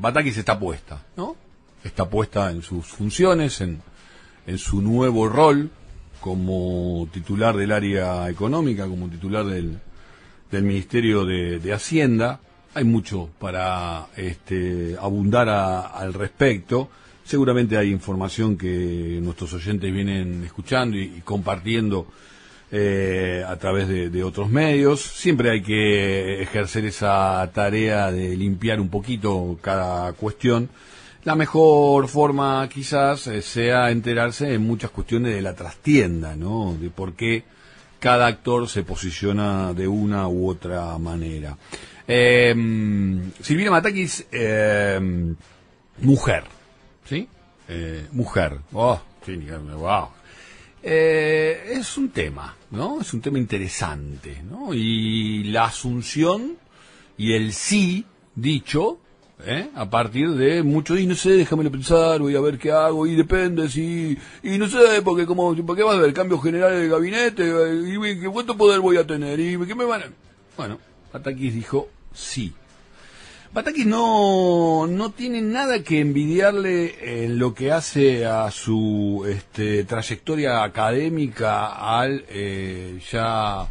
[0.00, 1.36] Batakis está puesta, ¿no?
[1.84, 3.80] Está puesta en sus funciones, en,
[4.46, 5.70] en su nuevo rol
[6.20, 9.78] como titular del área económica, como titular del,
[10.50, 12.40] del Ministerio de, de Hacienda.
[12.74, 16.88] Hay mucho para este, abundar a- al respecto.
[17.24, 22.06] Seguramente hay información que nuestros oyentes vienen escuchando y, y compartiendo
[22.70, 25.00] eh, a través de, otros medios.
[25.00, 30.68] Siempre hay que ejercer esa tarea de limpiar un poquito cada cuestión.
[31.24, 36.76] La mejor forma quizás eh, sea enterarse en muchas cuestiones de la trastienda, ¿no?
[36.80, 37.44] De por qué
[37.98, 41.56] cada actor se posiciona de una u otra manera.
[42.06, 42.54] Eh,
[43.42, 44.98] Silvina Matakis, eh,
[46.00, 46.44] mujer,
[47.04, 47.28] ¿sí?
[47.68, 48.58] Eh, mujer.
[48.72, 49.36] Oh, sí,
[49.76, 50.08] wow.
[51.68, 53.02] Es un tema, ¿no?
[53.02, 54.72] Es un tema interesante, ¿no?
[54.72, 56.56] Y la asunción
[57.18, 59.00] y el sí dicho,
[59.44, 59.68] ¿eh?
[59.74, 63.14] A partir de mucho, y no sé, déjamelo pensar, voy a ver qué hago, y
[63.14, 67.44] depende, si, y no sé, porque como, porque va a haber cambio general del gabinete,
[67.44, 70.06] y, y cuánto poder voy a tener, y qué me van a...
[70.56, 70.78] Bueno,
[71.12, 72.54] Patakis dijo sí.
[73.52, 80.62] Batakis no, no tiene nada que envidiarle en lo que hace a su este, trayectoria
[80.62, 83.66] académica al eh, ya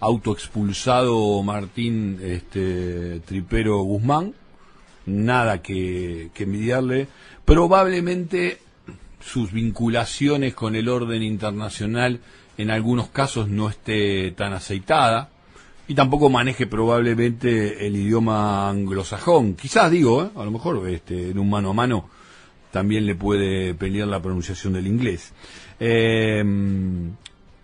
[0.00, 4.34] autoexpulsado Martín este, Tripero Guzmán.
[5.06, 7.06] Nada que, que envidiarle.
[7.44, 8.58] Probablemente
[9.20, 12.20] sus vinculaciones con el orden internacional
[12.58, 15.30] en algunos casos no esté tan aceitada
[15.90, 19.54] y tampoco maneje probablemente el idioma anglosajón.
[19.54, 20.30] Quizás digo, ¿eh?
[20.36, 22.08] a lo mejor este, en un mano a mano
[22.70, 25.32] también le puede pelear la pronunciación del inglés.
[25.80, 26.44] Eh,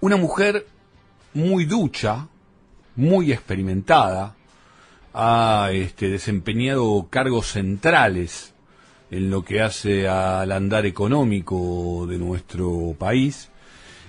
[0.00, 0.66] una mujer
[1.34, 2.26] muy ducha,
[2.96, 4.34] muy experimentada,
[5.14, 8.54] ha este, desempeñado cargos centrales
[9.12, 13.50] en lo que hace al andar económico de nuestro país.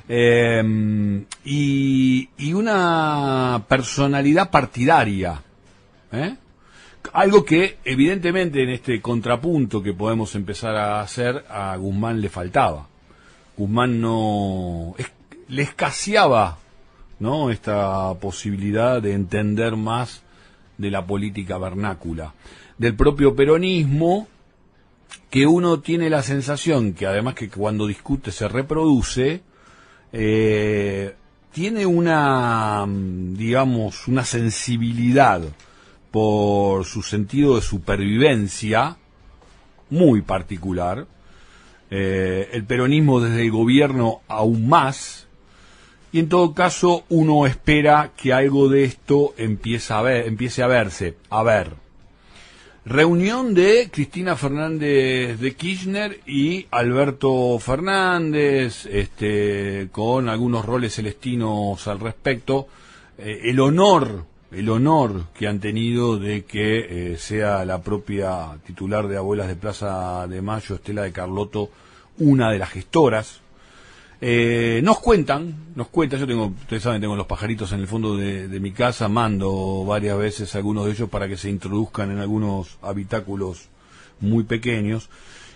[0.10, 5.42] Eh, y, una personalidad partidaria.
[6.12, 6.36] ¿eh?
[7.14, 12.88] Algo que evidentemente en este contrapunto que podemos empezar a hacer a Guzmán le faltaba.
[13.58, 14.96] Guzmán no
[15.48, 16.58] le escaseaba
[17.20, 17.50] ¿no?
[17.50, 20.24] esta posibilidad de entender más
[20.78, 22.34] de la política vernácula.
[22.78, 24.28] Del propio peronismo,
[25.30, 29.42] que uno tiene la sensación que además que cuando discute se reproduce,
[30.14, 31.16] eh,
[31.52, 35.42] tiene una, mm, digamos, una sensibilidad
[36.12, 38.98] por su sentido de supervivencia
[39.90, 41.08] muy particular.
[41.90, 45.28] Eh, el peronismo desde el gobierno aún más.
[46.12, 50.68] Y en todo caso uno espera que algo de esto empiece a, ver, empiece a
[50.68, 51.18] verse.
[51.30, 51.74] A ver,
[52.90, 62.00] Reunión de Cristina Fernández de Kirchner y Alberto Fernández, este, con algunos roles celestinos al
[62.00, 62.70] respecto.
[63.18, 69.10] Eh, el honor, el honor que han tenido de que eh, sea la propia titular
[69.10, 71.70] de Abuelas de Plaza de Mayo, Estela de Carlotto,
[72.20, 73.42] una de las gestoras
[74.20, 78.18] eh, nos cuentan, nos cuentan, yo tengo, ustedes saben, tengo los pajaritos en el fondo
[78.18, 82.78] de, mi casa, mando varias veces algunos de ellos para que se introduzcan en algunos
[82.82, 83.70] habitáculos
[84.20, 85.10] muy pequeños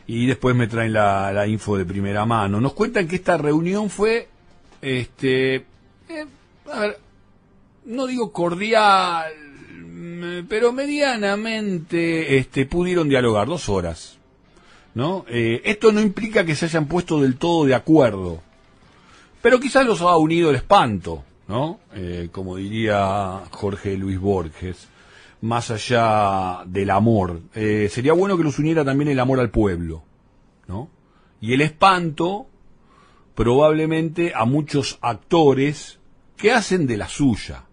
[0.05, 2.61] y después me traen la, la info de primera mano.
[2.61, 4.27] Nos cuentan que esta reunión fue,
[4.81, 6.25] este, eh,
[6.71, 6.99] a ver,
[7.85, 9.33] no digo cordial,
[9.83, 14.19] mm, pero medianamente, este, pudieron dialogar dos horas.
[14.93, 15.25] ¿no?
[15.29, 18.41] Eh, esto no implica que se hayan puesto del todo de acuerdo,
[19.41, 21.79] pero quizás los ha unido el espanto, ¿no?
[21.93, 24.87] Eh, como diría Jorge Luis Borges,
[25.41, 27.41] más allá del amor.
[27.55, 30.03] Eh, sería bueno que los uniera también el amor al pueblo,
[30.67, 30.89] ¿no?
[31.39, 32.47] Y el espanto,
[33.35, 35.99] probablemente a muchos actores
[36.37, 37.63] que hacen de la suya.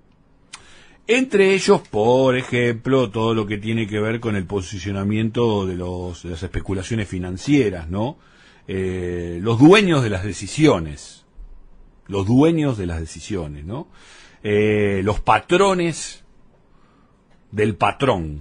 [1.06, 6.22] Entre ellos, por ejemplo, todo lo que tiene que ver con el posicionamiento de, los,
[6.22, 8.18] de las especulaciones financieras, ¿no?
[8.66, 11.17] Eh, los dueños de las decisiones,
[12.08, 13.88] los dueños de las decisiones, ¿no?
[14.42, 16.24] Eh, los patrones
[17.50, 18.40] del patrón,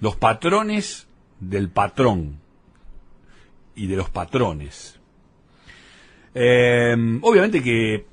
[0.00, 1.06] los patrones
[1.40, 2.38] del patrón
[3.74, 4.98] y de los patrones.
[6.34, 8.06] Eh, obviamente que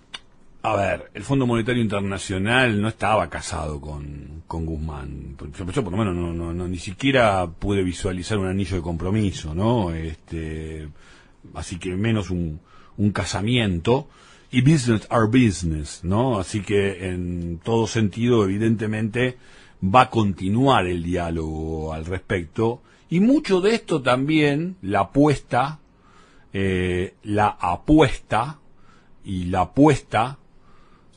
[0.61, 5.37] a ver, el Fondo Monetario Internacional no estaba casado con, con Guzmán.
[5.57, 9.55] Yo, por lo menos no, no, no, ni siquiera pude visualizar un anillo de compromiso,
[9.55, 9.91] ¿no?
[9.91, 10.89] Este,
[11.53, 12.59] así que menos un,
[12.97, 14.09] un casamiento.
[14.51, 16.39] Y business are business, ¿no?
[16.39, 19.37] Así que en todo sentido, evidentemente,
[19.83, 25.79] va a continuar el diálogo al respecto Y mucho de esto también, la apuesta,
[26.53, 28.59] eh, la apuesta
[29.25, 30.37] y la apuesta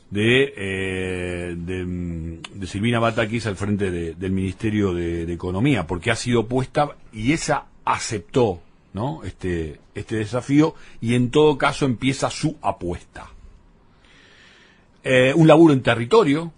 [0.09, 6.95] de, eh, de, Silvina Batakis al frente del Ministerio de, Economía, porque ha sido puesta
[7.11, 8.61] y esa aceptó
[8.93, 9.23] ¿no?
[9.23, 13.29] este, este desafío y en todo caso empieza su apuesta.
[15.03, 16.53] Eh, un laburo en territorio,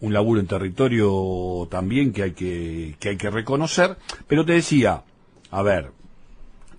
[0.00, 3.96] un laburo en territorio también que hay que, que hay que reconocer,
[4.26, 5.02] pero te decía,
[5.50, 5.90] a ver,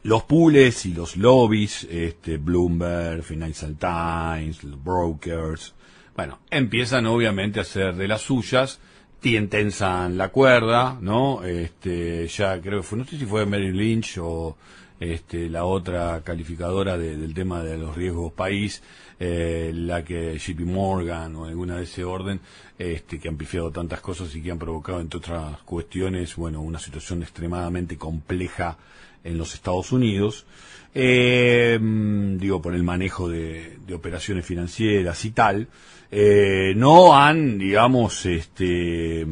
[0.04, 5.76] los pools y los lobbies, este, Bloomberg, Financial Times, los brokers,
[6.16, 8.80] bueno, empiezan obviamente a hacer de las suyas,
[9.22, 11.44] tensan la cuerda, ¿no?
[11.44, 14.58] Este, ya creo que fue, no sé si fue Mary Lynch o
[15.02, 18.84] este, la otra calificadora del tema de los riesgos país,
[19.20, 22.40] eh, la que JP Morgan o alguna de ese orden,
[22.78, 26.78] este, que han pifiado tantas cosas y que han provocado, entre otras cuestiones, bueno, una
[26.78, 28.78] situación extremadamente compleja
[29.24, 30.46] en los Estados Unidos,
[30.94, 35.68] eh, digo, por el manejo de, operaciones financieras y tal,
[36.12, 39.26] eh, no han, digamos, este,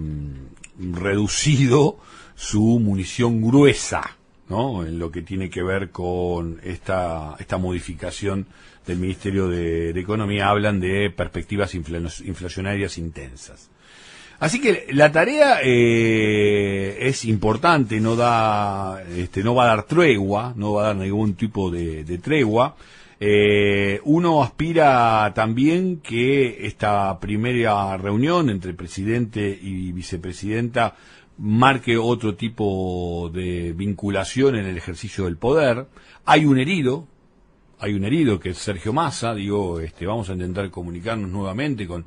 [0.79, 1.99] reducido
[2.33, 4.18] su munición gruesa,
[4.49, 4.85] ¿no?
[4.85, 8.47] En lo que tiene que ver con esta, esta modificación
[8.85, 13.69] del Ministerio de, Economía, hablan de perspectivas inflacionarias intensas.
[14.39, 20.53] Así que la tarea eh, es importante, no da, este, no va a dar tregua,
[20.55, 22.75] no va a dar ningún tipo de, tregua.
[23.19, 30.95] Eh, uno aspira también que esta primera reunión entre presidente y vicepresidenta
[31.39, 35.87] marque otro tipo de vinculación en el ejercicio del poder.
[36.25, 37.07] Hay un herido,
[37.79, 42.05] hay un herido que es Sergio Massa, digo, este, vamos a intentar comunicarnos nuevamente con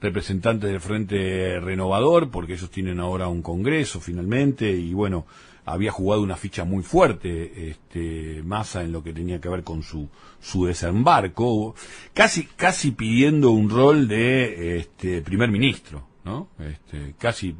[0.00, 5.26] representantes del Frente Renovador, porque ellos tienen ahora un congreso finalmente, y bueno,
[5.66, 9.82] había jugado una ficha muy fuerte este, Massa en lo que tenía que ver con
[9.82, 10.08] su,
[10.40, 11.74] su desembarco,
[12.14, 16.48] casi, casi pidiendo un rol de este, primer ministro, ¿no?
[16.58, 17.54] Este, casi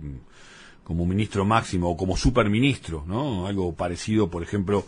[0.91, 3.47] como ministro máximo o como superministro, ¿no?
[3.47, 4.85] Algo parecido, por ejemplo,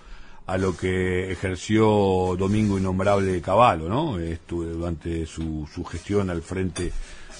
[0.46, 4.18] a lo que ejerció Domingo Innombrable Caballo, ¿no?
[4.18, 6.90] Estuve durante su, su gestión al frente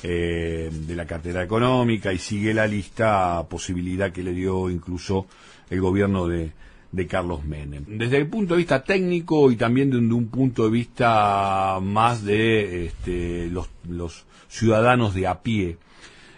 [0.05, 5.27] eh, de la cartera económica y sigue la lista posibilidad que le dio incluso
[5.69, 6.53] el gobierno de,
[6.93, 7.85] de Carlos Menem.
[7.89, 12.87] Desde el punto de vista técnico y también desde un punto de vista más de
[12.87, 15.79] este, los, los, ciudadanos de a pie,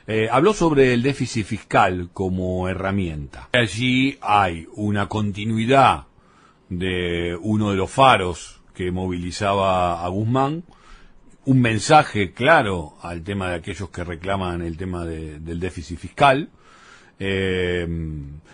[0.06, 3.48] eh, habló sobre el déficit fiscal como herramienta.
[3.52, 6.04] Allí hay una continuidad
[6.68, 10.64] de uno de los faros que movilizaba a Guzmán,
[11.46, 16.50] un mensaje claro al tema de aquellos que reclaman el tema del déficit fiscal.
[17.18, 17.86] Eh,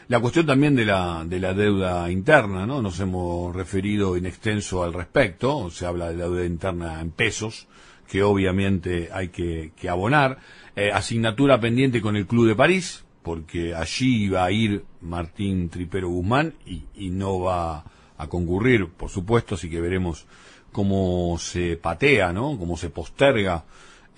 [0.09, 2.83] la cuestión también de la, de la deuda interna, ¿no?
[2.83, 7.69] Nos hemos referido en extenso al respecto, se habla de la deuda interna en pesos,
[8.11, 10.39] que obviamente hay que, abonar.
[10.75, 16.09] Eh, asignatura pendiente con el Club de París, porque allí iba a ir Martín Tripero
[16.09, 17.85] Guzmán y, y no va
[18.19, 20.27] a concurrir, por supuesto, así que veremos
[20.73, 22.59] cómo se patea, ¿no?
[22.59, 23.65] Cómo se posterga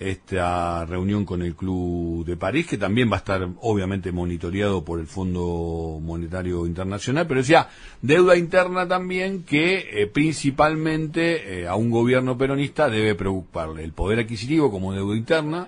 [0.09, 4.99] esta reunión con el Club de París, que también va a estar obviamente monitoreado por
[4.99, 7.69] el Fondo Monetario Internacional, pero decía,
[8.01, 14.19] deuda interna también que eh, principalmente eh, a un gobierno peronista debe preocuparle el poder
[14.19, 15.67] adquisitivo como deuda interna,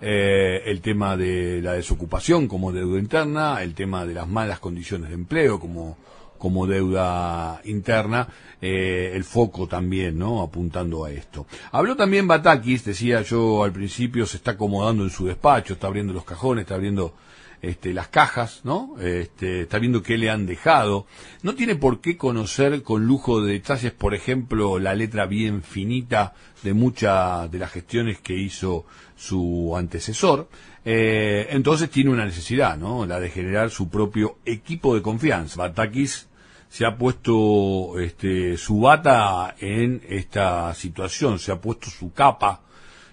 [0.00, 5.10] eh, el tema de la desocupación como deuda interna, el tema de las malas condiciones
[5.10, 5.98] de empleo como
[6.40, 8.26] como deuda interna,
[8.62, 10.40] eh, el foco también, ¿no?
[10.40, 11.46] Apuntando a esto.
[11.70, 16.14] Habló también Batakis, decía yo al principio, se está acomodando en su despacho, está abriendo
[16.14, 17.12] los cajones, está abriendo
[17.60, 18.94] este, las cajas, ¿no?
[18.98, 21.06] Este, está viendo qué le han dejado.
[21.42, 26.32] No tiene por qué conocer con lujo de detalles, por ejemplo, la letra bien finita
[26.62, 30.48] de muchas de las gestiones que hizo su antecesor.
[30.86, 33.04] Eh, entonces tiene una necesidad, ¿no?
[33.04, 35.60] La de generar su propio equipo de confianza.
[35.60, 36.29] Batakis
[36.70, 42.62] se ha puesto este, su bata en esta situación, se ha puesto su capa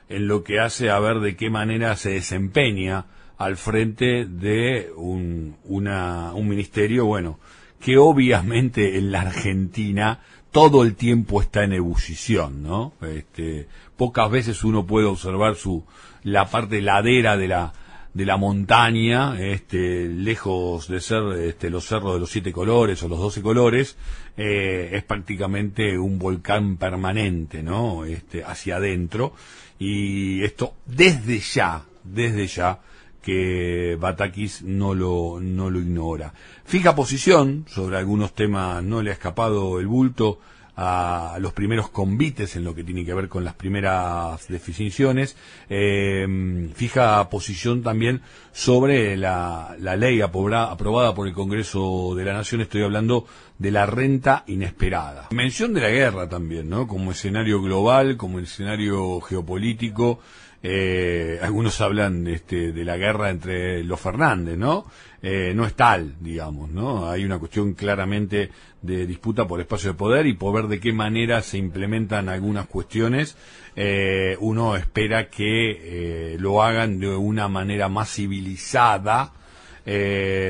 [0.09, 5.57] en lo que hace a ver de qué manera se desempeña al frente de un,
[5.63, 7.39] una, un ministerio, bueno,
[7.79, 10.21] que obviamente en la Argentina
[10.51, 12.93] todo el tiempo está en ebullición, ¿no?
[13.01, 15.83] Este, pocas veces uno puede observar su,
[16.23, 17.73] la parte ladera de la,
[18.17, 23.07] de la montaña, este, lejos de ser este, los cerros de los siete colores o
[23.07, 23.95] los doce colores,
[24.35, 28.05] eh, es prácticamente un volcán permanente, ¿no?
[28.05, 29.33] Este, hacia adentro.
[29.77, 32.79] Y esto desde ya, desde ya,
[33.21, 36.33] que Batakis no lo, no lo ignora.
[36.65, 40.39] Fija posición sobre algunos temas, no le ha escapado el bulto
[40.79, 45.35] a los primeros convites en lo que tiene que ver con las primeras definiciones.
[45.69, 48.21] Eh, fija posición también
[48.53, 52.61] sobre la, ley aprobada por el Congreso de la Nación.
[52.61, 53.25] Estoy hablando
[53.57, 55.27] de la renta inesperada.
[55.31, 56.87] Mención de la guerra también, ¿no?
[56.87, 60.19] Como escenario global, como escenario geopolítico.
[60.63, 64.85] Eh, algunos hablan este, de la guerra entre los Fernández, ¿no?
[65.21, 67.09] Eh, no es tal, digamos, ¿no?
[67.09, 68.49] Hay una cuestión claramente
[68.81, 72.67] de disputa por espacio de poder y por ver de qué manera se implementan algunas
[72.67, 73.37] cuestiones.
[73.75, 79.33] Eh, uno espera que lo hagan de una manera más civilizada,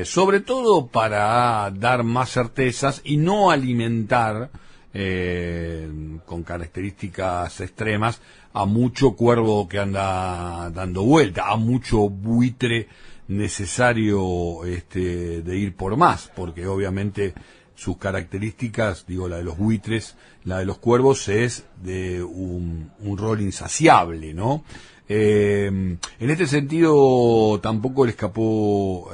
[0.04, 4.50] sobre todo para dar más certezas y no alimentar
[4.92, 8.20] con características extremas
[8.52, 12.88] a mucho cuervo que anda dando vuelta, a mucho buitre
[13.28, 17.34] necesario este, de ir por más, porque obviamente
[17.74, 23.40] sus características, digo, la de los buitres, la de los cuervos es de un, rol
[23.40, 24.64] insaciable, ¿no?
[25.08, 29.10] Eh, en este sentido, tampoco le escapó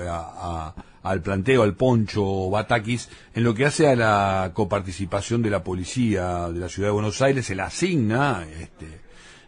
[1.03, 6.49] al planteo, al poncho Batakis, en lo que hace a la coparticipación de la policía
[6.49, 9.03] de la ciudad de Buenos Aires, se la asigna, este,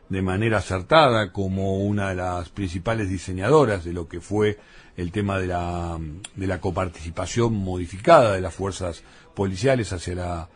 [0.09, 4.59] de manera acertada como una de las principales diseñadoras de lo que fue
[4.97, 5.99] el tema de la,
[6.37, 9.03] de la coparticipación modificada de las fuerzas
[9.35, 10.49] policiales hacia la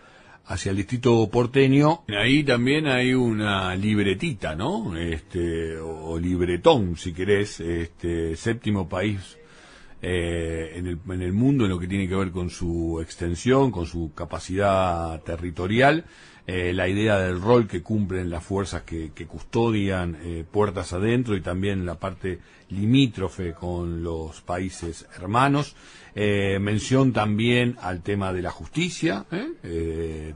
[0.50, 2.02] hacia el distrito porteño.
[2.08, 4.96] Ahí también hay una libretita, ¿no?
[4.96, 9.38] Este, o libretón, si querés, este, séptimo país
[10.02, 13.70] eh, en, el, en el mundo en lo que tiene que ver con su extensión,
[13.70, 16.04] con su capacidad territorial
[16.52, 21.42] eh, la idea del rol que cumplen las fuerzas que, custodian eh, puertas adentro y
[21.42, 22.40] también la parte
[22.70, 25.76] limítrofe con los países hermanos.
[26.16, 29.26] Eh, mención también al tema de la justicia,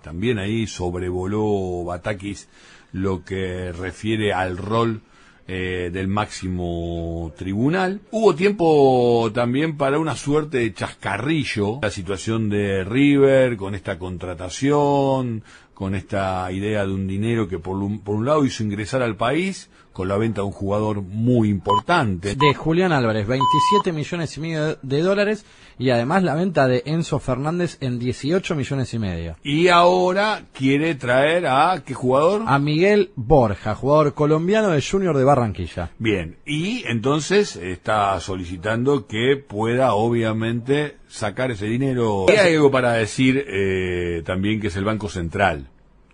[0.02, 2.48] también ahí sobrevoló Batakis
[2.92, 5.02] lo que refiere al rol
[5.46, 8.00] del máximo tribunal.
[8.10, 15.42] Hubo tiempo también para una suerte de chascarrillo, la situación de River con esta contratación,
[15.74, 19.16] con esta idea de un dinero que por un, por un lado hizo ingresar al
[19.16, 22.34] país con la venta de un jugador muy importante.
[22.34, 25.46] De Julián Álvarez, 27 millones y medio de dólares
[25.78, 29.36] y además la venta de Enzo Fernández en 18 millones y medio.
[29.44, 32.42] Y ahora quiere traer a qué jugador?
[32.46, 35.92] A Miguel Borja, jugador colombiano de Junior de Barranquilla.
[35.98, 42.26] Bien, y entonces está solicitando que pueda obviamente sacar ese dinero.
[42.28, 45.68] Y hay algo para decir eh, también que es el Banco Central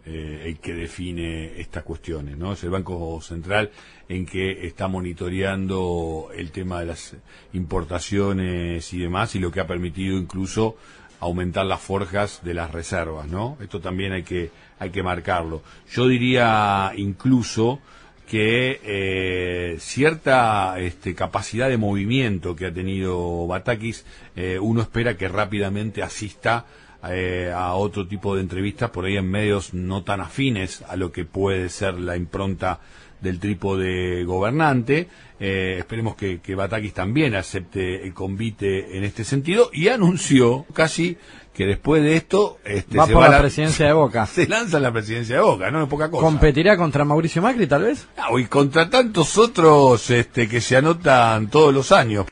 [0.06, 2.52] eh, el que define estas cuestiones, ¿no?
[2.52, 3.70] Es el Banco Central
[4.08, 7.16] en que está monitoreando el tema de las
[7.52, 10.76] importaciones y demás y lo que ha permitido incluso
[11.20, 13.58] aumentar las forjas de las reservas, ¿no?
[13.60, 15.62] Esto también hay que hay que marcarlo.
[15.92, 17.80] Yo diría incluso
[18.26, 25.28] que eh, cierta este, capacidad de movimiento que ha tenido Batakis, eh, uno espera que
[25.28, 26.64] rápidamente asista
[27.08, 31.12] eh, a otro tipo de entrevistas por ahí en medios no tan afines a lo
[31.12, 32.80] que puede ser la impronta
[33.20, 35.08] del de gobernante.
[35.38, 41.16] Eh, esperemos que, que Batakis también acepte el convite en este sentido y anunció casi
[41.54, 44.26] que después de esto este, va por la, presidencia de Boca.
[44.26, 46.22] Se lanza la presidencia de Boca, no es poca cosa.
[46.22, 48.06] ¿Competirá contra Mauricio Macri tal vez?
[48.38, 52.24] y contra tantos otros este, que se anotan todos los años.